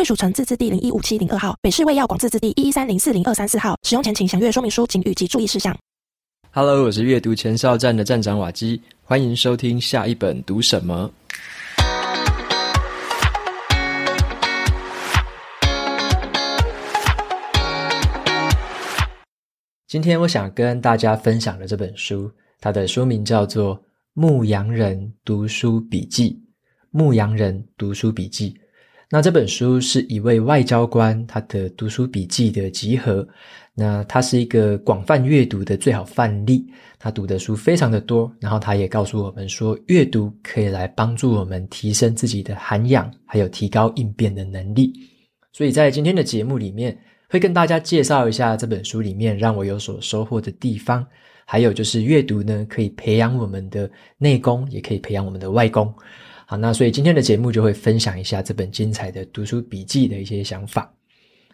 [0.00, 3.76] 贵属城自治地零一五七零二号，北市卫药广自治地一一三零四零二三四号。
[3.82, 5.76] 使用前请详阅说明书、警语及注意事项。
[6.52, 11.10] Hello，我是阅读前哨站的站长瓦基，欢迎收听下一本读什么。
[19.86, 23.76] 今天我想跟大家分享的这本书，它的书名叫做
[24.14, 26.30] 《牧羊人读书笔记》。
[26.90, 28.58] 牧羊人读书笔记。
[29.12, 33.26] 那这本书是一位外交官他的读书笔记的集合，
[33.74, 36.64] 那他是一个广泛阅读的最好范例，
[36.96, 44.92] 他读的书非常的多，然后他也告诉我们说，阅读可以来帮助我们提升自己的涵养，还有提高应变的能力。
[45.52, 46.96] 所以在今天的节目里面，
[47.28, 51.04] 会跟大家介绍一下这本书里面让我有所收获的地方，
[51.44, 55.92] 还有就是阅读呢，可以培养我们的内功，也可以培养我们的外功。
[56.50, 60.92] 好，那所以今天的节目就会分享一下这本精彩的读书笔记的一些想法。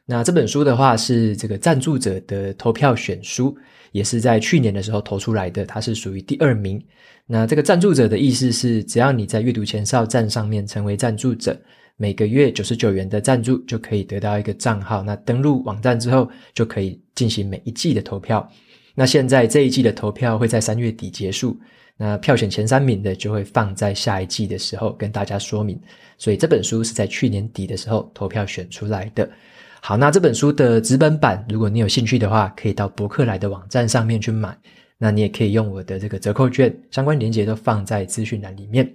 [0.06, 3.54] 那这本书的话是这个赞助者的投票选书，
[3.92, 6.82] 也是在去年的时候投出来的，它是属于第二名。
[7.26, 11.54] 那这个赞助者的意思是，只要你在阅读前哨站上面成为赞助者，
[11.98, 15.02] 每个月九十九元的赞助就可以得到一个账号。
[15.02, 18.50] 那登录网站之后，就可以进行每一季的投票。
[18.96, 21.56] 那现在这一季的投票会在三月底结束。
[21.98, 25.80] 那票选前三名的就会放在下一季的时候跟大家说明，
[26.18, 29.26] 所以这本书是在去年底的时候投票选出来的。
[29.80, 34.54] 好，那这本书的纸本版，如果你有兴趣的话，可以到博客来的网站上面去买。
[34.98, 38.90] 那你也可以用我的这个折扣券，相关链接都放在资讯栏里面。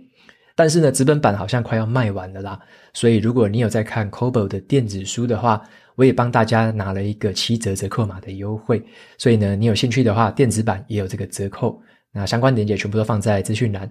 [0.53, 2.59] 但是呢，纸本版好像快要卖完了啦，
[2.93, 5.61] 所以如果你有在看 Kobo 的电子书的话，
[6.01, 8.83] 我也帮大家拿了一个七折折扣码的优惠。
[9.19, 11.79] 所以呢，你有兴趣的话，电子版也有这个折扣。
[12.11, 13.87] 那相关链接全部都放在资讯栏。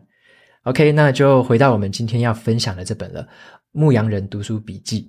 [0.64, 3.22] OK，那就回到我们今天要分享的这本了，
[3.70, 5.02] 《牧羊人读书笔记》。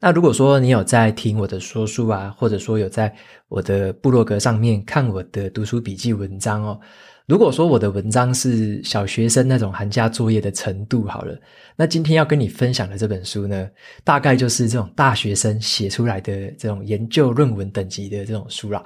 [0.00, 3.14] 那如果说你有在听我的说书啊，或者说有在
[3.46, 6.80] 我的部落格上面看我的读书笔记文章哦，
[7.30, 11.40] 如果说我的文章是小学生那种寒假作业的程度好了，
[11.76, 13.70] 那今天要跟你分享的这本书呢，
[14.02, 18.82] 大概就是这种大学生写出来的这种研究论文等级的这种书啦。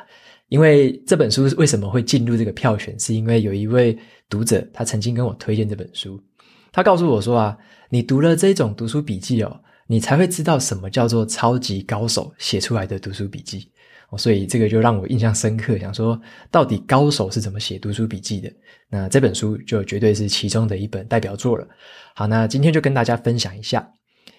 [0.49, 3.97] 因为这本书为什么会进入这个票选，是因为有一位
[4.29, 6.23] 读者他曾经跟我推荐这本书，
[6.71, 7.57] 他告诉我说啊，
[7.89, 13.71] 你读了这种读书笔记哦，你才会知道什么叫做超级高手写出来的读书笔记，
[14.17, 16.21] 所以这个就让我印象深刻，想说
[16.51, 18.53] 到底高手是怎么写读书笔记的？
[18.89, 21.67] 那这本书就绝对是其中的一本代表作了。
[22.15, 23.89] 好，那今天就跟大家分享一下，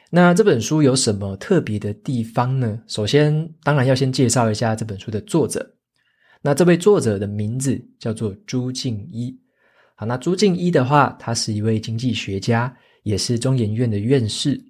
[0.09, 2.79] 那这本书有什么特别的地方呢？
[2.87, 5.75] 首先，当然要先介绍一下这本书的作者。
[6.41, 9.35] 那这位作者的名字叫做朱敬一。
[9.95, 12.71] 好，那朱敬一的话，他是一位经济学家，
[13.03, 14.61] 也是中研院的院士。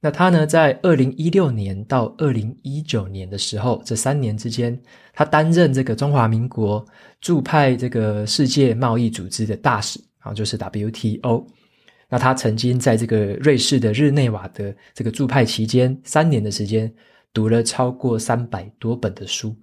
[0.00, 4.80] 那他呢，在二零一六年到二零一九年的时候，这三年之间，
[5.12, 6.86] 他担任这个中华民国
[7.20, 11.46] 驻派这个世界贸易组织的大使，啊，就是 WTO。
[12.08, 16.90] 那他曾经在这个瑞士的日内瓦的这个驻派期间，三年的时间，
[17.32, 19.54] 读了超过三百多本的书。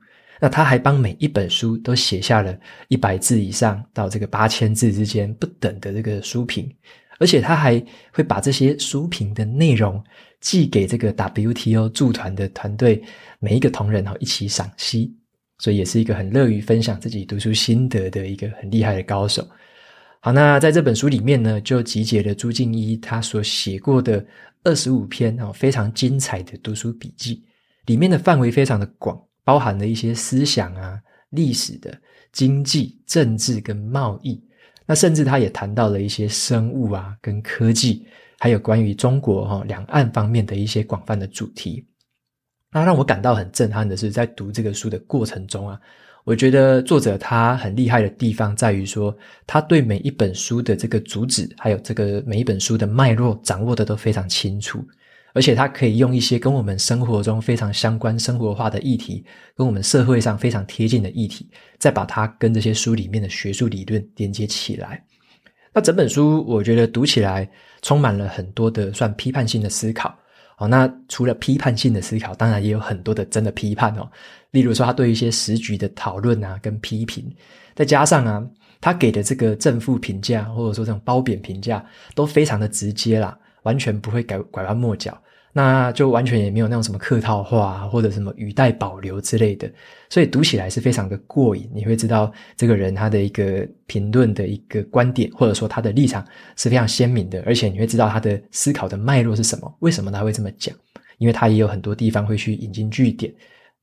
[0.41, 2.53] 那他还帮每一本书都写下了
[2.90, 6.69] 一百字以上到这个八千字之间不等的这个书评，
[7.19, 10.03] 而且他还会把这些书评的内容
[10.41, 13.03] 寄给这个 WTO 驻团的团队
[13.39, 15.15] 每一个同仁哈一起赏析，
[15.59, 19.47] 所以也是一个很乐于分享自己读书心得的一个很厉害的高手。
[20.19, 24.25] 好，那在这本书里面呢，就集结了朱敬一他所写过的
[24.63, 27.44] 二十五篇哦非常精彩的读书笔记，
[27.85, 29.21] 里面的范围非常的广。
[29.44, 31.95] 包含了一些思想啊、历史的、
[32.31, 34.44] 经济、政治跟贸易，
[34.85, 38.05] 那甚至他也谈到了一些生物啊、跟科技，
[38.39, 41.85] 还有关于中国哈、两岸方面的一些广泛的主题。
[42.71, 45.79] 那让我感到很震撼的是，在读这个书的过程中啊，
[46.23, 49.15] 我觉得作者他很厉害的地方在于说，
[49.47, 54.85] 他对每一本书的这个主旨，还有这个每一本书的脉络掌握的都非常清楚。
[55.35, 59.23] 而且他可以用一些跟我们生活中非常相关、生活化的议题，
[59.53, 65.03] 跟我们社会上非常贴近的议题，再把它跟这些书里面的学术理论连接起来。
[65.73, 67.47] 那整本书我觉得读起来
[67.81, 70.17] 充满了很多的算批判性的思考。
[70.57, 74.09] 哦，那除了批判性的思考，当然也有很多的真的批判哦。
[74.51, 77.29] 例如说，他对一些时局的讨论啊，跟批评，
[77.75, 78.41] 再加上啊，
[78.79, 81.85] 他给的这个正负评价，或者说这种褒贬评价，
[82.15, 85.21] 都非常的直接啦，完全不会拐拐弯抹角。
[85.57, 89.72] 那就完全也没有那种什么客套话或者什么语带保留之类的，
[90.10, 91.72] 所以读起来是非常的过瘾。
[91.74, 100.75] 你会知道这个人他的一个评论的一个观点，或者说他的立场是非常鲜明的，而且你会知道他的思考的脉络是什么，为什么他会这么讲？
[101.19, 103.34] 因为他也有很多地方会去引经据典。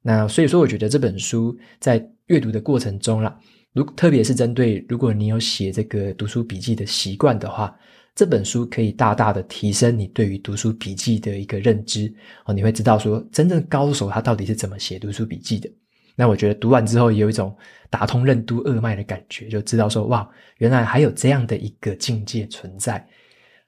[0.03, 3.35] 那所以说，我觉得这本书在阅读的过程中啦，
[3.73, 7.75] 如特别是针对如果你有写这个读书笔记的习惯的话。
[8.14, 12.12] 这本书可以大大的提升你对于读书笔记的一个认知
[12.44, 15.70] 哦，你会知道说真正高手他到底是怎么写读书笔记的。
[16.14, 17.56] 那我觉得读完之后有一种
[17.88, 20.29] 打通任督二脉的感觉，就知道说哇，
[20.59, 23.03] 原来还有这样的一个境界存在。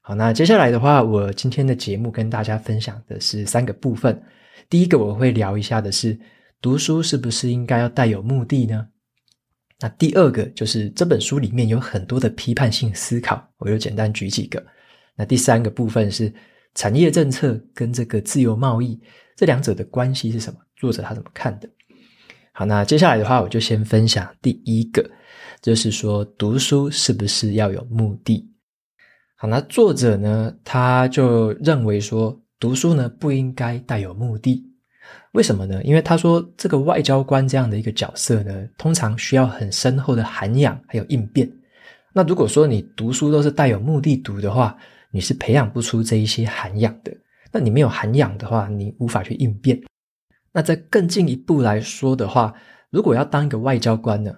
[0.03, 4.23] 好，那接下来的话，我今天的节目跟大家分享的是三个部分。
[4.69, 6.19] 第一个我会聊一下的是，
[6.61, 8.87] 读书是不是应该要带有目的呢？
[9.81, 14.65] 那第二个就是这本书里面有很多的批判性思考，我就简单举几个。
[15.17, 16.33] 那第三个部分是
[16.75, 18.99] 产业政策跟这个自由贸易
[19.37, 20.59] 这两者的关系是什么？
[20.77, 21.69] 作者他怎么看的？
[22.53, 25.09] 好，那接下来的话，我就先分享第一个，
[25.61, 28.49] 就是说读书是不是要有目的？
[29.37, 34.65] 好，那作者呢，他就认为说读书呢不应该带有目的。
[35.33, 35.83] 为什么呢？
[35.83, 41.51] 因为他说，这个外交官这样的一个角色呢，通常需要很深厚的涵养，还有应变。
[42.13, 44.77] 那如果说你读书都是带有目的读的话，
[45.11, 47.13] 你是培养不出这一些涵养的。
[47.51, 49.81] 那你没有涵养的话，你无法去应变。
[50.53, 52.55] 那再更进一步来说的话，
[52.91, 54.33] 如果要当一个外交官呢，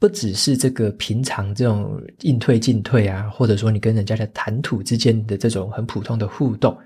[0.00, 6.76] 不只是这个平常这种应退进退啊，或者说你跟人家的谈吐之间的这种很普通的互动，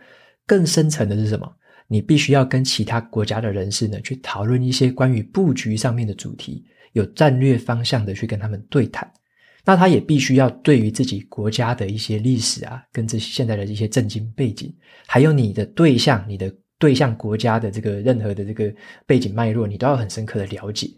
[0.46, 1.50] 更深层的是什么？
[1.86, 9.10] 你必须要跟其他国家的人士呢，去讨论一些关于布局上面的主题，有战略方向的去跟他们对谈。
[9.64, 14.74] 那他也必须要对于自己国家的一些历史啊，跟这现在的一些政经背景，
[15.06, 18.70] 还有你的对象、你的对象国家的这个任何的这个
[19.06, 20.90] 背景脉络，你都要很深刻的了解。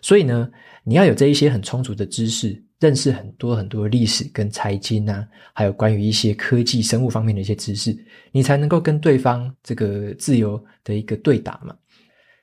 [0.00, 0.48] 所以呢，
[0.84, 2.62] 你要有这一些很充足的知识。
[2.82, 5.24] 认识很多很多历史跟财经啊，
[5.54, 7.96] 还有关于一些科技、生物方面的一些知识，
[8.32, 11.76] 你才能够跟对方这个自由的一个对答嘛。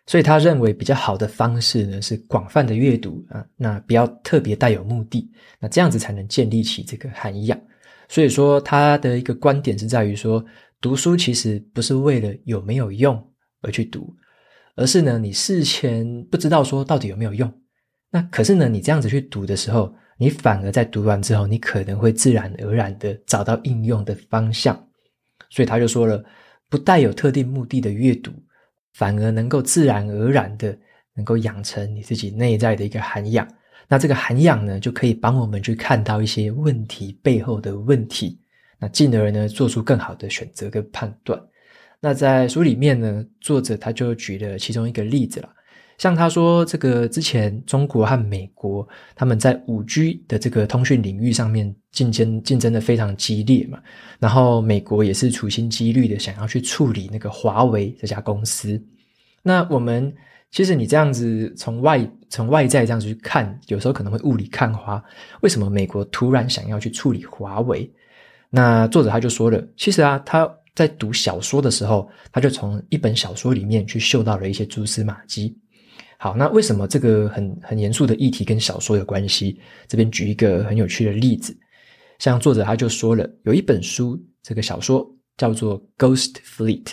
[0.08, 7.60] 所以他认为比较好的方式呢，是广泛的阅读啊，那不要特别带有目的，那这样子才能建立起这个涵养。
[8.08, 10.42] 所以说他的一个观点是在于说，
[10.80, 13.22] 读书其实不是为了有没有用
[13.62, 14.16] 而去读，
[14.78, 17.54] 而是呢，你事前不知道说到底有没有用，
[18.10, 19.94] 那可是呢，你这样子去读的时候。
[20.22, 24.76] 你反而在读完之后，你可能会自然而然的找到应用的方向，
[25.50, 26.22] 所以他就说了，
[26.68, 28.30] 不带有特定目的的阅读，
[28.92, 30.78] 反而能够自然而然的
[31.14, 33.48] 能够养成你自己内在的一个涵养。
[33.88, 38.38] 那这个涵养呢，就可以帮我们去看到一些问题背后的问题，
[38.78, 41.42] 那进而呢，做出更好的选择跟判断。
[42.02, 45.50] 那在书里面呢，作者他就举了其中一个例子了。
[46.00, 53.80] 像他说，这个之前中国和美国他们在五 G 的这个通讯领域上面竞争竞争的非常激烈嘛，
[54.18, 58.82] 然后美国也是处心积虑的想要去处理那个华为这家公司。
[59.44, 60.12] 那我们
[60.52, 65.04] 其实你这样子从外从外在这样子去看，有时候可能会雾里看花。
[65.42, 67.90] 为什么美国突然想要去处理华为？
[68.50, 75.58] 那作者他就说了，其实啊，他在读小说的时候，他就从一本小说里面去嗅到了一些蛛丝马迹。
[76.22, 79.58] 好，那为什么这个很很严肃的议题跟小说有关系？
[79.88, 81.58] 这边举一个很有趣的例子，
[82.18, 86.84] 像作者他就说了，有一本书，这个小说叫做《Ghost Fleet》。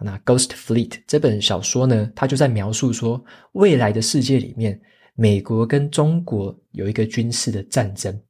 [0.00, 4.80] 那《Ghost Fleet》这本小说呢，它就在描述说，未来的世界里面，
[5.14, 8.20] 美国跟中国有一个军事的战争。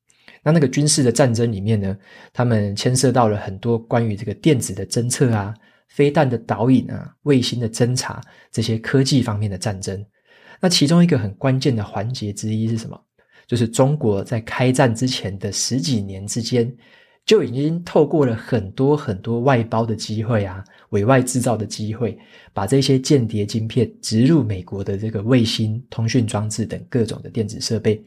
[0.42, 1.96] 那那个军事的战争里面呢，
[2.34, 5.54] 他们牵涉到了很多关于这个电子的侦测啊、
[5.88, 8.20] 飞弹的导引啊、卫星的侦察
[8.52, 10.04] 这些科技方面的战争。
[10.60, 12.98] 那其中一个很关键的环节之一是什么？
[13.46, 16.74] 就是中国在开战之前的十几年之间，
[17.24, 22.18] 就已经透过了很多很多外包的机会啊，委外制造的机会，
[22.52, 28.02] 把这些间谍晶片植入美国的这个卫星、通讯装置等各种的电子设备，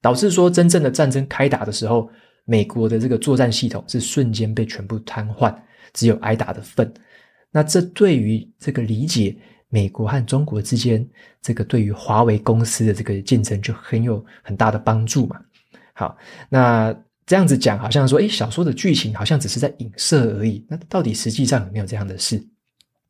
[0.00, 2.08] 导致说真正的战争开打的时候，
[2.46, 5.54] 美国的这个作战系统是瞬间被全部瘫痪，
[5.92, 6.90] 只有挨打的份。
[7.50, 9.36] 那这对于这个理解。
[9.68, 11.06] 美国和中国之间，
[11.42, 15.40] 这个对于华为公司的这个竞争就很有很大的帮助嘛。
[15.92, 16.16] 好，
[16.48, 16.94] 那
[17.26, 20.64] 这样子讲，好像说，诶，小说的剧情好像只是在影射而已。
[20.68, 22.42] 那到底实际上有没有这样的事？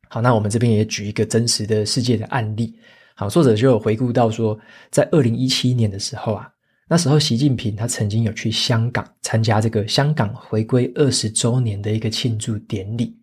[0.09, 2.75] 好，那我们这边也举一个真实的世界的案例。
[3.15, 6.49] 好，作者就有回顾到说，在二零一七年的时候啊，
[6.87, 13.18] 那时候习近平他曾经有去香港参加这个香港回归二十周年的一个庆祝典礼。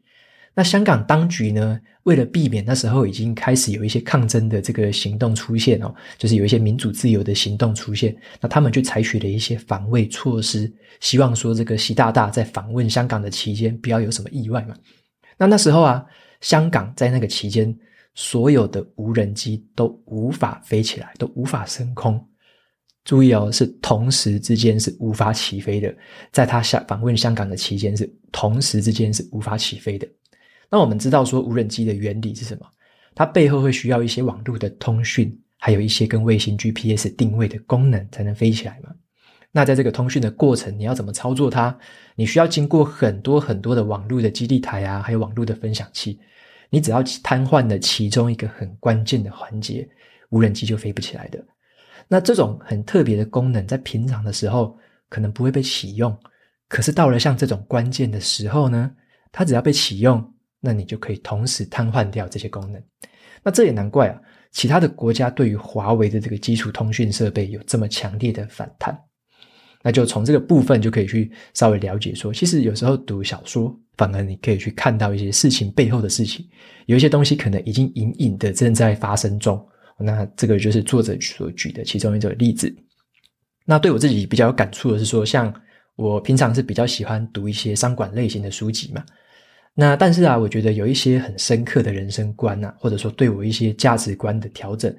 [0.56, 14.75] 那香港当局呢，为了避免那时候已经开始有一些抗争的这个行动出现哦，就是有一些民主自由的行动出现，那他们就采取了一些防卫措施，希望说这个习大大在访问香港的期间不要有什么意外嘛。
[15.36, 16.04] 那那时候啊，
[16.40, 17.72] 香港在那个期间。
[18.18, 22.18] 所有的无人机都无法飞起来，都无法升空。
[23.04, 25.94] 注意哦，是同时之间是无法起飞的。
[26.32, 30.08] 在他下访问香港的期间，是同时之间是无法起飞的。
[30.70, 32.66] 那我们知道说无人机的原理是什么？
[33.14, 38.90] 它背后会需要一些网络的通讯，还有一些跟卫星 GPS 定位的功能才能飞起来嘛。
[39.52, 41.76] 那在这个通讯的过程，你要怎么操作它？
[42.14, 46.20] 你需要经过很多很多的网络的基地台啊，还有网络的分享器。
[46.68, 49.88] 你只要瘫痪了其中一个很关键的环节，
[50.28, 51.42] 无人机就飞不起来的。
[52.08, 54.76] 那这种很特别的功能，在平常的时候
[55.08, 56.14] 可能不会被启用，
[56.68, 58.90] 可是到了像这种关键的时候呢，
[59.32, 62.82] 它只要被启用，那你就可以同时瘫痪掉这些功能。
[63.42, 64.20] 那这也难怪啊，
[64.52, 68.98] 其他的国家对于华为的这个基础通讯设备有这么强烈的反弹。
[69.82, 73.78] 那就从这个部分就可以去稍微了解说，其实有时候读小说。
[73.96, 76.46] 反而你可以去看到一些事情背后的事情，
[76.84, 79.58] 有一些东西可能已经隐隐的正在发生中。
[79.98, 82.70] 那这个就是作者所举的其中一个例子。
[83.64, 85.50] 那对我自己比较有感触的是说，像
[85.94, 89.02] 我平常是比较喜欢读一些商管类型的书籍嘛。
[89.78, 94.92] 那但是啊，我觉得有一些很深刻的人生观啊，或者说对我一些价值观的调整，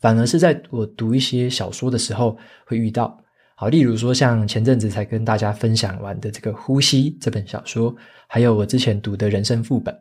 [0.00, 2.36] 反而是在我读一些小说的时候
[2.66, 3.16] 会遇到。
[3.54, 7.94] 好，例如说像前阵子才跟大家分享完的这个《呼吸》这本小说，
[8.26, 9.96] 还有我之前读的人生副本。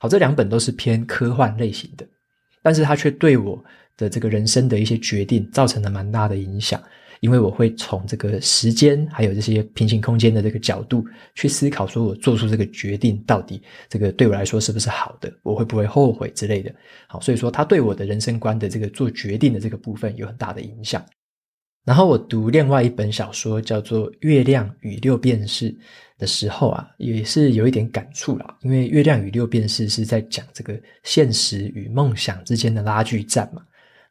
[0.00, 2.04] 好，这两本都是偏科幻类型的，
[2.62, 3.64] 但是它却对我
[3.96, 6.82] 的这个人生的一些决定造成了蛮大的影响，
[7.26, 11.04] 因为我会从这个时间还有这些平行空间的这个角度
[11.34, 16.72] 去思考，说我做出这个决定到底这个对我来说是不是好的，我会不会后悔之类的。
[17.08, 21.04] 好，所以说它对我的人生观的这个做决定的这个部分有很大的影响。
[21.84, 25.72] 然后我读另外一本小说叫做《月亮与六便士》
[26.16, 28.56] 的时候啊，也是有一点感触啦。
[28.62, 33.62] 因为《月亮与六便士》是在讲这个现实与梦想之间的拉锯战嘛。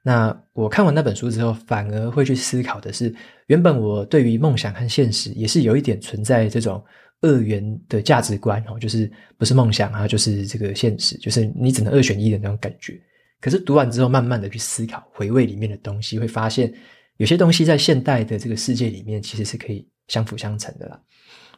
[0.08, 3.12] 那我看完那本书之后，反而会去思考的是，
[3.48, 6.84] 原本我对于梦想和现实也是有一点存在这种
[7.22, 13.02] 二元的价值观哦，就是不是梦想啊，就是这个现实，就是你只能二选一的那种感觉。
[13.42, 16.72] 可是读完之后，慢慢的去思考，回味里面的东西，会发现。
[17.18, 21.00] 有些东西在现代的这个世界里面，其实是可以相辅相成的啦。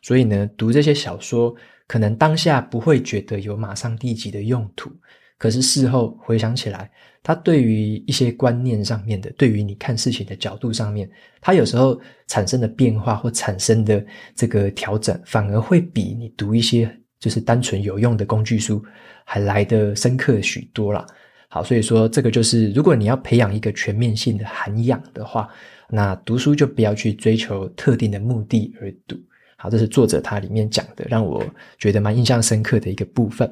[0.04, 1.52] 所以呢，读这些小说，
[1.88, 4.92] 可能当下不会觉得有马上立即的用途，
[5.38, 6.90] 可是事后回想起来，
[7.22, 14.04] 它对于一些观念上面的，对于你看事情的角度上面，它有时候产生的变化或产生的
[14.36, 16.90] 这个调整，反而会比你读一些
[17.20, 18.84] 就是单纯有用的工具书
[19.26, 21.06] 还来得深刻许多啦。
[21.50, 25.48] 好，所以说这个就是，如果你要培养一个全面性的涵养的话，
[25.90, 29.16] 那读书就不要去追求特定的目的而读。
[29.56, 31.44] 好，这是作者他里面讲的，让我
[31.78, 33.52] 觉得蛮印象深刻的一个部分。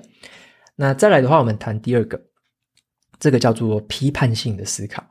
[0.76, 2.22] 那再来的话，我们谈第二个，
[3.20, 5.04] 这个叫做批判性的思考。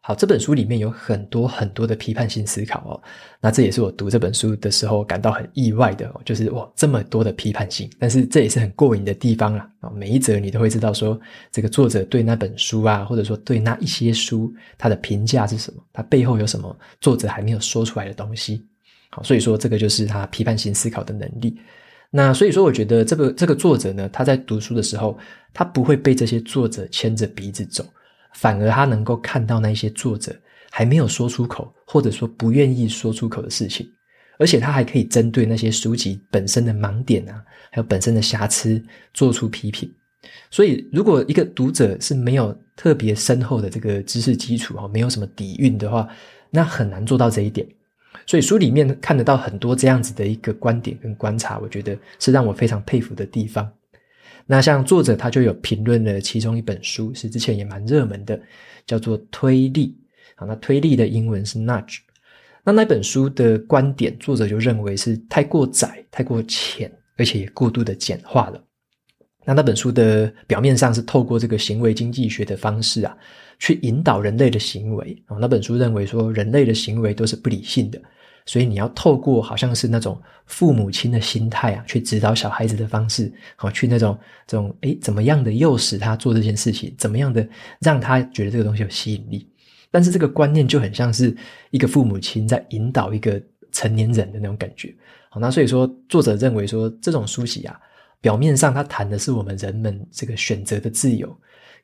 [0.00, 3.02] 好，这本书里面有很多很多的批判性思考哦。
[3.40, 7.90] 那这也是我读这本书的时候感到很意外的哦，就是哇，这么多的批判性。
[7.98, 9.70] 但是这也是很过瘾的地方啦。
[9.80, 9.90] 啊！
[9.90, 11.20] 每一则你都会知道说，
[11.50, 15.84] 这个作者对那本书啊，或者说对那一些书，他的评价是什么？
[15.92, 18.66] 他背后有什么作者还没有说出来的东西？
[19.10, 21.60] 好，所以说这个就是他批判性思考的能力。
[22.10, 25.18] 那所以说，我觉得这个这个作者呢，他在读书的时候，
[25.52, 27.84] 他不会被这些作者牵着鼻子走。
[28.34, 30.34] 反而他能够看到那些作者
[30.70, 33.90] 还没有说出口，或者说不愿意说出口的事情，
[34.38, 38.80] 而且他还可以针对那些书籍本身的盲点啊，还有本身的瑕疵
[39.12, 39.92] 做出批评。
[40.50, 46.06] 所以，如果一个读者是没有特别深厚的这个知识基础啊，没有什么底蕴的话，
[46.50, 47.66] 那很难做到这一点。
[48.28, 53.66] 所以书里面看得到很多这样子的一个观点跟观察，我觉得是让我非常佩服的地方。
[54.44, 58.38] 那像作者他就有评论了其中一本书，是之前也蛮热门的，
[58.86, 59.98] 叫做《推力》。
[60.42, 62.00] 啊，那推力的英文是 nudge。
[62.62, 68.62] 那那本书的观点，作者就认为是太过窄、太过浅，而且也过度的简化了。
[69.46, 73.16] 那那本书的表面上是透过这个行为经济学的方式啊，
[73.58, 75.16] 去引导人类的行为。
[75.24, 77.98] 啊，那本书认为说人类的行为都是不理性的，
[78.48, 87.46] 所以你要透过好像是那种父母亲的心态啊，去指导小孩子的方式，好，去那种这种诶，怎么样的诱使他做这件事情，怎么样的
[87.78, 89.46] 让他觉得这个东西有吸引力。
[89.90, 91.36] 但是这个观念就很像是
[91.70, 93.38] 一个父母亲在引导一个
[93.70, 94.94] 成年人的那种感觉。
[95.28, 97.78] 好，那所以说作者认为说这种书籍啊，
[98.22, 101.38] 表面上他谈的是我们人们这个选择的自由。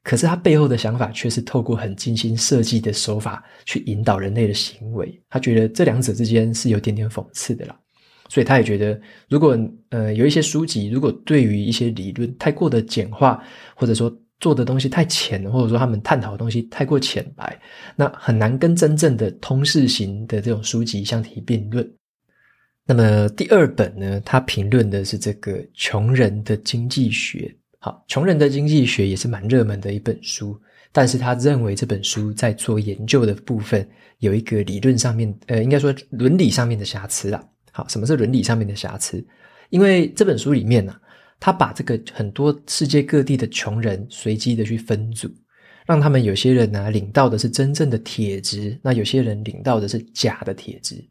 [0.04, 5.20] 可是他背后的想法却是透过很精心设计的手法去引导人类的行为。
[5.30, 7.76] 他觉得这两者之间是有点点讽刺的啦，
[8.28, 9.58] 所以他也觉得，如果
[9.88, 13.42] 呃有一些书籍，如果对于一些理论太过的简化，
[13.74, 17.58] 或者说做的东西太浅，或者说他们探讨的东西太过浅白，
[17.96, 21.90] 那很难跟真正的通识型的这种书籍相提并论。
[22.86, 27.50] 那么第二本呢，他评论的是这个穷人的经济学。
[27.84, 30.58] 好，穷人的经济学也是蛮热门的一本书，
[30.90, 33.86] 但是他认为这本书在做研究的部分
[34.20, 37.46] 有一个理论上面，呃，应该说伦理上面的瑕疵啦。
[37.72, 39.22] 好，什么是伦理上面的瑕疵？
[39.68, 41.00] 因为这本书里面呢、啊，
[41.38, 45.28] 他把这个很多世界各地的穷人随机的去分组，
[45.84, 51.04] 让他们有些人呢、领到的是真正的铁质，那有些人领到的是假的铁质，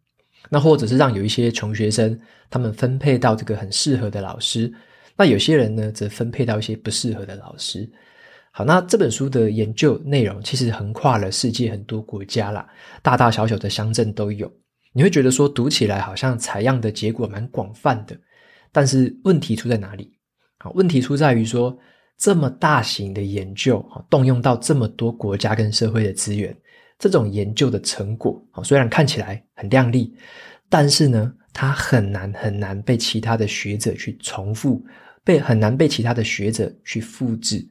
[0.50, 4.74] 那或者是让有一些穷学生他们分配到这个很适合的老师。
[5.16, 7.90] 那有些人呢，则分配到一些不适合的老师。
[8.52, 12.68] 好，那这本书的研究内容其实横跨了世界很多国家啦，
[13.02, 14.52] 大大小小的乡镇都有。
[14.92, 18.16] 你会觉得说读起来好像采样的结果蛮广泛的，
[18.72, 20.14] 但是问题出在哪里？
[20.60, 21.76] 好，问题出在于说
[22.16, 26.56] 这么大型的研究，动用到这么多国家跟社会的资源，
[27.00, 30.16] 这种研究的成果，虽然看起来很亮丽，
[30.74, 34.84] 但是呢，它很难很难被其他的学者去重复。
[35.24, 37.66] 被很难被其他的学者去复制，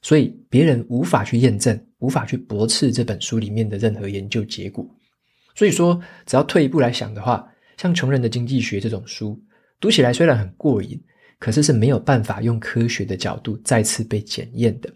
[0.00, 4.88] 所以别人无法去验证，无法去驳斥这本书里面的任何研究结果。
[5.54, 7.46] 所以说，只要退一步来想的话，
[7.76, 9.38] 像《穷人的经济学》这种书，
[9.80, 10.98] 读起来虽然很过瘾，
[11.38, 14.88] 可是是没有办法用科学的角度再次被检验的。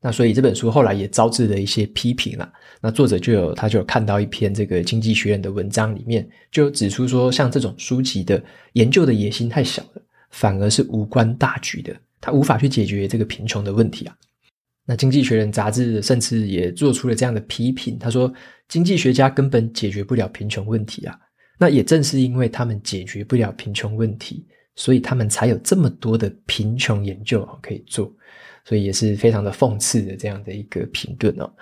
[0.00, 2.52] 那所以这本书后来也招致了一些批评啦。
[2.80, 10.02] 那作者就有他就有看到一篇这个《经济学人》的文章里面，就指出说，像这种书籍的研究的野心太小了。
[10.32, 14.16] 反而是无关大局的，他无法去解决这个贫穷的问题啊。
[14.86, 18.32] 那《经济学人》杂志甚至也做出了这样的批评，他说
[18.68, 21.18] ：“经济学家根本解决不了贫穷问题啊。”
[21.58, 28.08] 那也正是因为他们解决不了贫穷问题，所以他们才有这么多的贫穷研究可以做，
[28.70, 31.52] 所以也是非常的讽刺的这样的一个评论哦。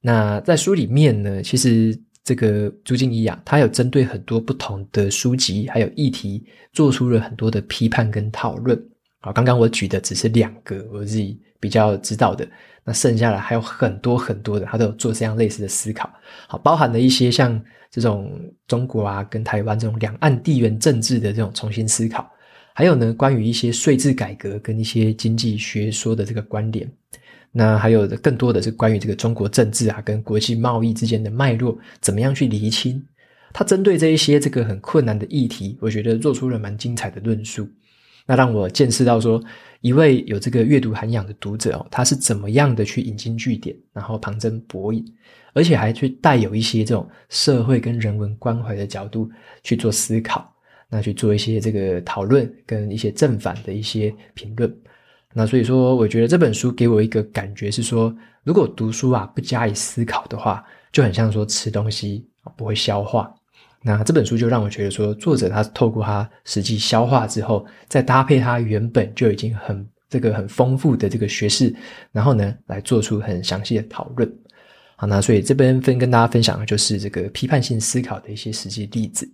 [0.00, 2.00] 那在书里面呢，其实。
[2.24, 8.78] 这个朱敬一啊，他有针对很多不同的书籍还有议题，做出了很多的批判跟讨论。
[9.20, 12.46] 好，刚刚我举的只是两个我自己比较知道的，
[12.84, 16.10] 那剩下的还有很多很多的，他都有做这样类似的思考。
[16.46, 17.58] 好，包含了一些像
[17.90, 22.30] 这种中国啊跟台湾这种两岸地缘政治的这种重新思考，
[22.78, 26.88] 还有呢，关于一些税制改革跟一些经济学说的这个观点。
[27.50, 33.04] 那还有更多的是关于这个中国政治啊，跟国际贸易之间的脉络，怎么样去厘清？
[33.52, 37.68] 他针对这一些这个很困难的议题，我觉得做出了蛮精彩的论述。
[38.24, 39.42] 那让我见识到说，
[39.80, 45.04] 一位有这个阅读涵养的读者哦，他是怎么样的去引经据典，然后旁征博引，
[45.52, 49.28] 而且还去带有一些这种社会跟人文关怀的角度
[49.64, 50.54] 去做思考，
[50.90, 54.74] 那去做一些这个讨论跟一些正反的一些评论。
[55.34, 63.32] 那所以说，我觉得这本书给我一个感觉是说，如果读书啊不加以思考的话，就很像说吃东西不会消化。
[63.82, 71.72] 那这本书就让我觉得说，作者他透过他实际消化之后，再搭配他原本就已经很这个很丰富的这个学识，
[72.10, 74.28] 然后呢来做出很详细的讨论。
[74.96, 79.30] 好，那所以这边分跟大家分享的就是这个批判性思考的一些实际例子。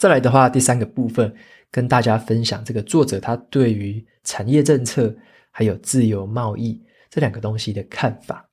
[0.00, 1.30] 再来的话，第三个部分。
[1.72, 5.14] 跟大家分享这个作者他对于产业政策
[5.52, 8.44] 还有自由贸易这两个东西的看法。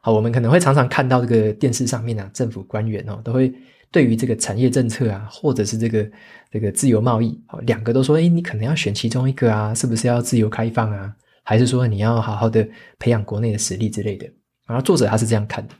[0.00, 3.54] 好，我们可能会常常看到这个电视上面啊，政府官员哦，都会
[3.92, 6.10] 对于这个产业政策啊，或者是这个
[6.50, 11.14] 这个自由贸易，好，两个都说，诶，你可能要选其中一个啊，是不是要自由开放啊？
[11.44, 14.28] 还是说你要好好的培养国内的实力之类的？
[14.66, 15.74] 然后作者他是这样看的，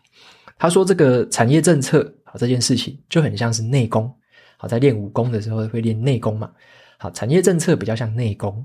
[0.57, 4.14] 他说这个产业政策好这件事情就很像是内功。
[4.59, 6.53] 好，在练武功的时候会练内功嘛。
[6.99, 8.62] 好，产业政策比较像内功，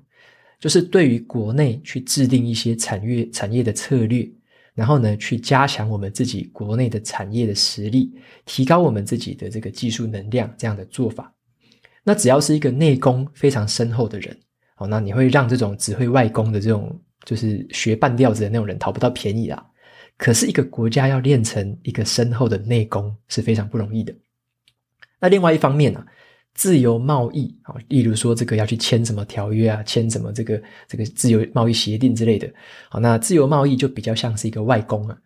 [0.60, 4.28] 就是对于国内去制定一些产业产业的策略，
[4.74, 8.12] 然后呢，去加强我们自己国内的产业的实力，
[8.44, 11.32] 提高我们自己的这个技术能量，这样的做法。
[12.04, 14.36] 那只要是一个内功非常深厚的人，
[14.76, 19.64] 好，那你会让这种只会外功的这种就是学半吊子的那种人讨不到便宜啦。
[20.18, 24.14] 可是，一个国家要练成一个深厚的内功是非常不容易的。
[25.24, 26.06] 那另外一方面呢、啊，
[26.54, 32.52] 自由贸易啊，例如说这个要去签什么条约啊，签什么这个这个自由贸易协定之类的，
[32.90, 35.18] 好，那自由贸易就比较像是一个外公啊，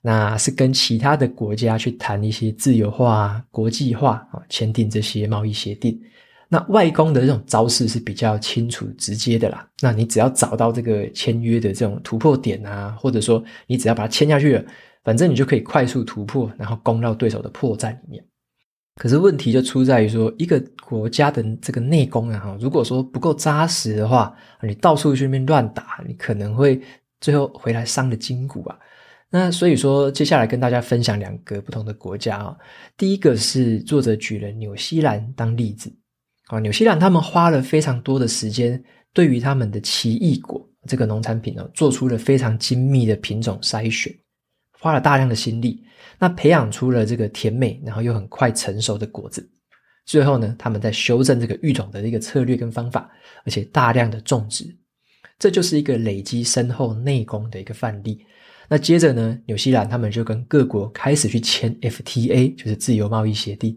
[0.00, 6.00] 那是跟其他的国家去谈一些自由化、国际化啊，签订这些贸易协定。
[6.48, 9.68] 那外公的这种招式是比较清楚直接的啦。
[9.80, 14.64] 那你只要找到这个签约的这种突破点啊，或者说你只要把它签下去了，
[15.02, 18.24] 反正你就可以快速突破，然后攻到对手的破绽里面。
[19.00, 26.78] 可是问题就出在于说，一个国家的这个内功啊，如果说不够扎实的话，你到处去那边乱打，你可能会
[27.18, 28.78] 最后回来伤了筋骨啊。
[29.30, 32.54] 那所以说，接下来跟大家分享两个不同的国家啊。
[32.98, 35.90] 第一个是作者举了纽西兰当例子。
[36.48, 38.84] 啊，纽西兰他们花了非常多的时间，
[39.14, 44.14] 对于他们的奇异果这个农产品呢，做出了非常精密的品种筛选，
[44.78, 45.82] 花了大量的心力，
[46.20, 49.50] 那培养出了这个甜美，然后又很快成熟的果子。
[50.04, 53.10] 最后呢，他们在修正这个育种的一个策略跟方法，
[53.44, 54.64] 而且大量的种植，
[55.38, 58.24] 这就是一个累积深厚内功的一个范例。
[58.68, 63.76] 那接着呢，纽西兰他们就跟各国开始去签 FTA，就是自由贸易协定。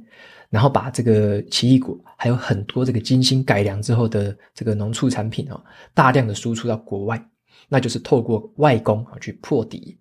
[0.49, 5.59] 然后把这个奇异果，还有很多这个精心改良之后的这个农畜产品哦，
[5.95, 7.19] 大量的输出到国外，
[7.67, 9.97] 那就是透过外功啊去破敌。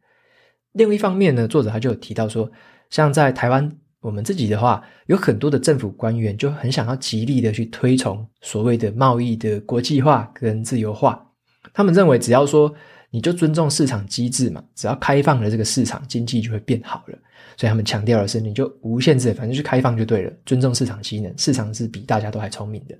[0.73, 2.51] 另一方面呢，作者他就有提到说，
[2.91, 11.25] 像在台湾我们自己的话，有很多的政府官员就很想要极力的去推崇所谓的贸易的国际化跟自由化，
[11.73, 12.75] 他们认为只要说
[13.11, 17.19] 你就尊重市场机制嘛，只要开放了这个市场，经济就会变好了。
[17.59, 22.97] 所以他们强调的是，你就无限制，反正就开放就对了，尊重市场机能，市场是比大家都还聪明的。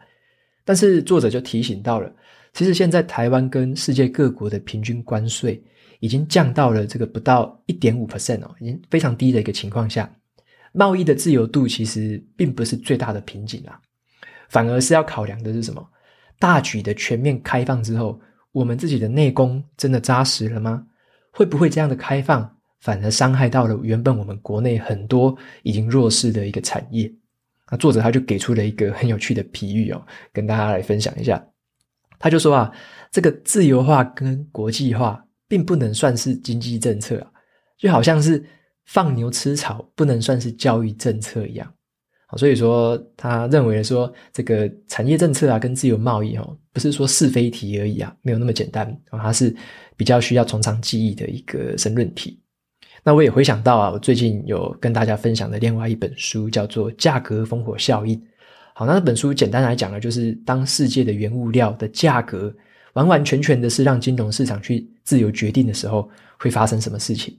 [0.65, 2.13] 但是作者就提醒到了，
[2.53, 5.61] 其实现在台湾跟世界各国的平均关税
[6.03, 10.13] 已经降到了这个不到一点五 percent 哦，已经非常低的一个情况下，
[10.73, 13.81] 贸易的自由度其实并不是最大的瓶颈啦，
[14.49, 15.89] 反而是要考量的是什么？
[16.41, 20.85] 大举的全面开放之后，我们自己的内功真的扎实了吗？
[21.31, 22.53] 会不会这样的开放？
[22.81, 27.09] 反而伤害到了原本我们国内很多已经弱势的一个产业。
[27.71, 31.41] 那作者他就给出了一个很有趣的比喻哦，跟大家来分享一下。
[32.19, 32.73] 他就说啊，
[33.13, 37.31] 这个自由化跟国际化并不能算是经济政策啊，
[37.77, 38.43] 就好像是
[38.87, 41.75] 放牛吃草不能算是教育政策一样。
[42.39, 49.55] 所以说他认为说这个产业政策啊跟自由贸易哦，不是说是非题而已啊，没有那么简单啊，它是
[49.95, 52.41] 比较需要从长计议的一个申论题。
[53.05, 58.19] 那我也回想到啊，我最近有跟大家分享的另外一本书叫做《价格烽火效应》。
[58.73, 62.51] 好，那本书简单来讲呢，就是当世界的原物料的价格
[62.95, 67.37] 完完全全的是让金融市场去自由决定的时候，会发生什么事情？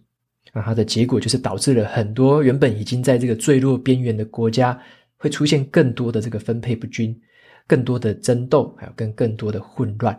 [0.54, 4.80] 那它的结果就是导致了很多原本已经在这个坠落边缘的国家，
[5.18, 7.20] 会出现更多的这个分配不均、
[7.68, 10.18] 更多的争斗，还有跟更多的混乱。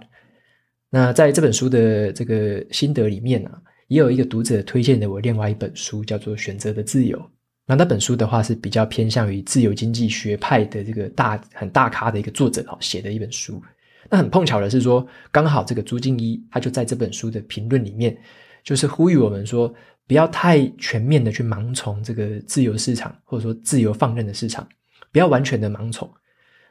[0.91, 3.61] 那在这本书的这个心得里面呢、啊。
[3.89, 7.19] 也有一个读者推荐的我另外一本书，叫做《选择的自由》。
[7.67, 13.63] 那那本书的话是比较偏向于自由经济学派的这个大很大咖的一个作者哈写的一本书。
[14.11, 18.17] 那很碰巧的是说，刚好这个朱敬一他就在这本书的评论里面，
[18.63, 19.73] 就是呼吁我们说，
[20.07, 24.69] 不要太全面的去盲从这个自由市场，或者说自由放任的市场，
[25.13, 26.11] 不要完全的盲从。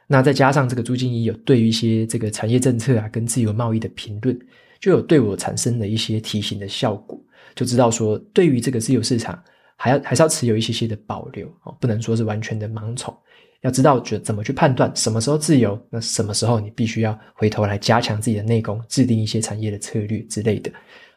[0.06, 4.38] 那再加上这个朱敬一有对于一些这个产业政策啊跟自由贸易的评论。
[4.80, 7.18] 就有对我产生了一些提醒的效果，
[7.54, 9.42] 就知道说，对于这个自由市场，
[9.76, 13.16] 还要还是要持有一些些的保留哦，不能说是完全的盲从。
[13.64, 20.70] 要知道，怎么去判断什么时候自由，那什么时候你必须要回头来加强自己的内功，制定一些产业的策略之类的。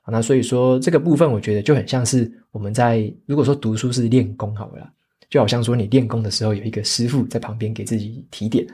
[0.09, 4.89] 那所以说这个部分，我觉得就很像是我们在如果说读书是练功好了，
[5.29, 8.65] 就好像说你练功的时候有一个师傅在旁边给自己提点。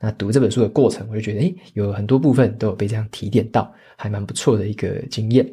[0.00, 5.44] 那读这本书的过程，我就觉得，诶，有很多部分都有被这样提点到，还蛮不错的一个经验。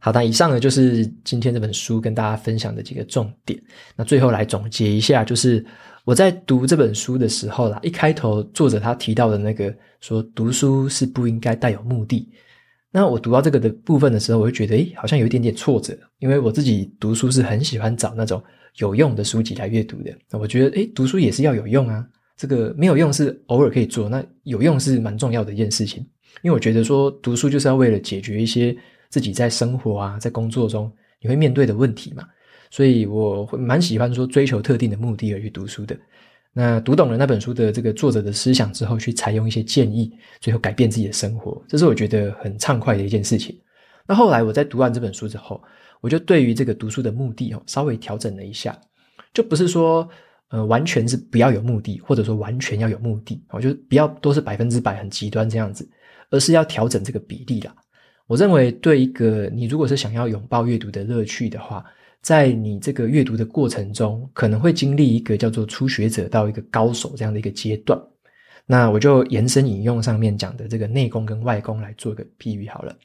[0.00, 3.60] 好，那以上呢就是今天这本书跟大家分享的几个重点。
[3.96, 5.64] 那最后来总结一下，就是
[6.04, 12.28] 我在读这本书的时候啦，一开头作者他提到的那个说读书是不应该带有目的。
[12.90, 18.42] 那我读到这个的部分的时候，我就觉得，诶，好像有一点点挫折，因为我自己读书是很喜欢找那种
[18.78, 20.12] 有用的书籍来阅读的。
[20.38, 22.06] 我觉得，诶，读书也是要有用啊。
[22.36, 26.04] 这个没有用是偶尔可以做，那有用是蛮重要的一件事情。
[26.42, 28.76] 因为我觉得说读书就是要为了解决一些
[29.08, 32.24] 自己在生活啊、在工作中你会面对的问题嘛，
[32.72, 35.94] 所以我会蛮喜欢说追求特定的目的而去读书的。
[36.54, 43.54] 那读懂了那本书的这个作者的思想之后，去采用一些建议，最后改变自己的生活，这是我觉得很畅快的一件事情。
[44.06, 45.62] 那后来我在读完这本书之后，
[46.00, 48.76] 我就对于这个读书的目的哦稍微调整了一下，
[49.34, 50.08] 就不是说。
[50.52, 55.88] 呃，完全是不要有目的，或者说完全要有目的，哦，就不要都是百分之百很极端这样子，
[56.28, 57.74] 而是要调整这个比例啦。
[58.26, 61.82] 我认为，对一个你如果是想要拥抱阅读的乐趣的话，
[62.22, 68.00] 在你这个阅读的过程中，可能会经历一个叫做初学者到一个高手这样的一个阶段。
[68.64, 72.96] 那我就延伸引用上面讲的这个内功跟外功来做一个譬喻好了。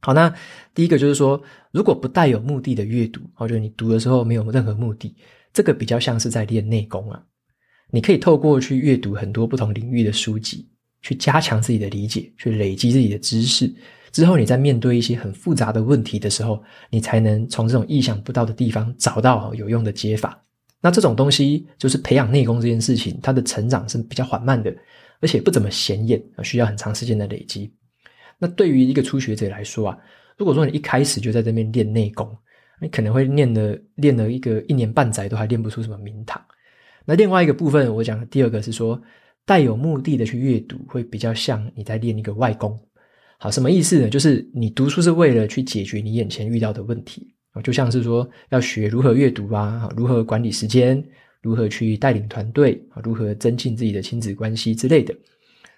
[0.00, 0.34] 好，那
[0.74, 1.40] 第一个就是说，
[1.72, 5.14] 如果不带有目的的阅读，或者你读的时候没有任何目的。
[5.52, 7.22] 这个比较像是在练内功啊，
[7.90, 10.68] 你可以透过去阅读很多不同领域的书籍，
[11.02, 13.70] 去加强自己的理解，去累积自己的知识。
[14.18, 20.42] 之后，你在面对一些很复杂的问题的时候，你才能从这种意想不到的地方找到有用的解法。
[20.80, 24.74] 那这种东西就是培养内功这件事情，它的成长是比较缓慢的，
[25.20, 27.72] 而且不怎么显眼，需要很长时间的累积。
[28.40, 29.98] 那对于一个初学者来说啊，
[30.36, 32.28] 如果说你一开始就在这边练内功，
[32.82, 36.44] 你可能会练了练了一个一年半载都还练不出什么名堂。
[37.04, 39.00] 那另外一个部分，我讲第二个是说，
[39.46, 42.76] 带有目的的去阅读，会比较像你在练一个外功。
[43.38, 44.08] 好，什么意思呢？
[44.08, 51.02] 就是你读书是为了去解决你眼前遇到的问题，就像是说要学如何阅读啊，如何管理时间，
[51.40, 55.14] 如何去带领团队，如何增进自己的亲子关系之类的。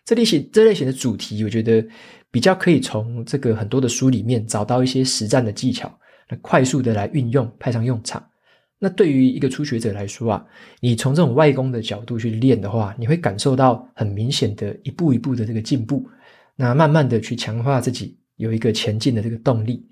[0.07, 1.87] 这类型这类型的主题，我觉得
[2.31, 5.94] 比较可以从这个很多的书里面找到一些实战的技巧。
[6.40, 8.25] 快速的来运用，派上用场。
[8.79, 10.46] 那对于一个初学者来说啊，
[10.81, 16.09] 你从这种外功的角度去练的话，你会感受到很明显的一步一步的这个进步。
[16.61, 19.83] 那慢慢的去强化自己，有一个前进的这个动力。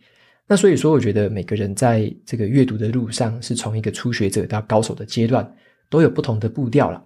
[0.46, 5.50] 那所以说，我觉得每个人在这个阅读的路上，是从一个初学者到高手的阶段，
[5.88, 7.02] 都有不同的步调了。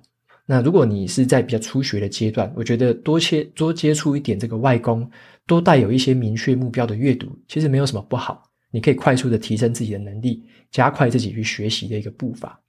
[0.47, 5.09] 那如果你是在比较初学的阶段，我觉得多切多接触一点这个外功，
[5.47, 8.43] 多带有一些明确目标的阅读，其实没有什么不好。
[8.73, 12.61] 你可以快速的提升自己的能力，加快自己去学习的一个步伐。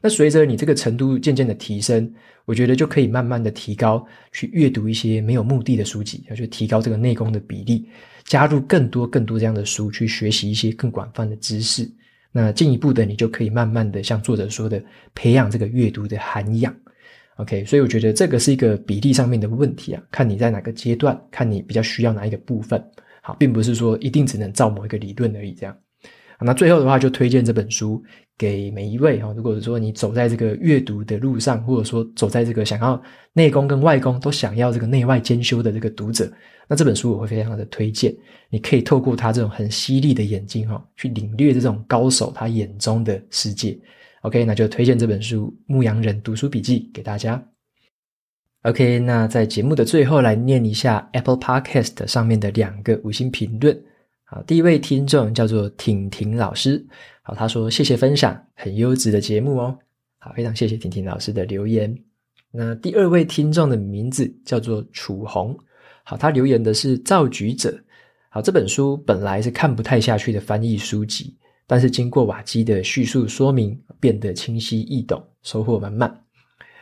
[0.00, 2.12] 那随着你这个程度渐渐的提升，
[2.44, 7.88] 我觉得就可以慢慢的提高去阅读一些没有目的的书籍，要去提高这个内功的比例，
[8.24, 11.90] 加入更多更多这样的书去学习一些更广泛的知识。
[12.30, 14.82] 那进一步的，你就可以慢慢的像作者说的，
[15.14, 16.74] 培养这个阅读的涵养。
[17.36, 22.82] OK，所以我觉得这个是一个比例上面的问题啊，看你在哪个阶段，看你比较需要哪一个部分。
[23.22, 25.52] 好，并不是说一定只能照某一个理论而已。
[25.52, 25.76] 这样，
[26.40, 28.02] 那最后的话就推荐这本书
[28.38, 29.32] 给每一位哈。
[29.36, 33.00] 如果说你走在这个阅读的路上，或者说走在这个想要
[33.32, 36.30] 内功跟外功都想要这个内外兼修的这个读者，
[36.68, 38.14] 那这本书我会非常的推荐。
[38.48, 43.78] 你可以透过他这种很犀利的眼睛哈，去领略这种高手他眼中的世界。
[44.22, 47.42] OK，那就推荐这本书《牧羊人读书笔记》给大家。
[48.62, 53.80] OK，那在节目的最后来念一下 Apple Podcast 上面的两个五星评论。
[54.28, 56.84] 好，第一位听众叫做婷婷老师，
[57.22, 59.78] 好，他说谢谢分享，很优质的节目哦。
[60.18, 61.96] 好，非常谢谢婷婷老师的留言。
[62.50, 65.56] 那第二位听众的名字叫做楚红，
[66.02, 67.78] 好，他留言的是造局者。
[68.28, 76.20] 好，这本书本来是看不太下去的翻译书籍，但是经过瓦基的叙述说明，变得清晰易懂，收获满满。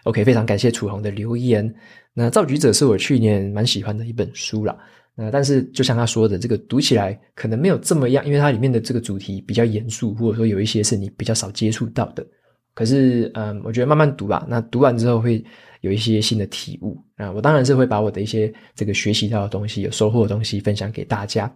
[0.04, 1.74] OK，非常感谢楚红的留言。
[2.14, 4.78] 那《造局者》是我去年蛮喜欢的一本书了。
[5.16, 12.26] 那但是就像他说的，这个读起来可能没有这么样，因为它里面的这个主题比较严肃，或者说有一些是你比较少接触到的。
[12.74, 14.44] 可是，嗯，我觉得慢慢读吧。
[14.48, 15.44] 那读完之后会
[15.80, 17.00] 有一些新的体悟。
[17.16, 21.48] 啊，我当然是会把我的一些这个学习到的东西、有收获的东西分享给大家。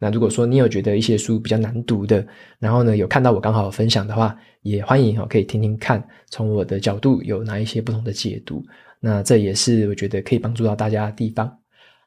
[0.00, 2.26] 那如果说你有觉得一些书比较难读的，
[2.58, 8.60] 然后呢，有看到我刚好分享的话，也欢迎哦，可以听听看，从我的角度有哪一些不同的解读。
[8.98, 11.56] 那这也是我觉得可以帮助到大家的地方。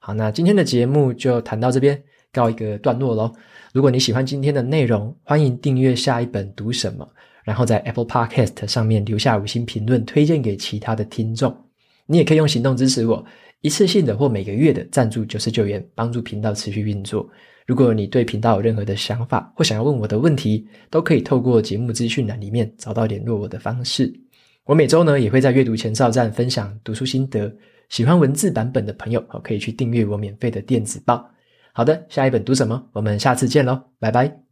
[0.07, 3.29] 好，那今天的节目就谈到这边，告一个段落喽。
[3.73, 7.05] 如果你喜欢今天的内容，欢迎订阅下一本读什么，
[7.43, 11.53] 然后在 Apple Podcast 上面留下五星评论，推荐给其他的听众。
[12.05, 13.21] 你也可以用行动支持我，
[13.59, 17.29] 一次性的或每个月的赞助九十九元，帮助频道持续运作。
[17.65, 24.09] 如果你对频道有任何的想法或想要问我的问题，都可以透过节目资讯栏里面找到联络我的方式。
[24.63, 27.53] 我每周呢也会在阅读前哨站分享读书心得，
[27.89, 31.29] 喜欢文字版本的朋友可以去订阅我免费的电子报。
[31.73, 32.89] 好的，下一本读什么？
[32.93, 34.46] 我们下次见喽，拜拜。